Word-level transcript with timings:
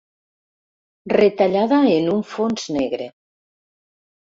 Retallada 1.17 1.83
en 1.99 2.09
un 2.15 2.25
fons 2.33 2.67
negre. 2.81 3.13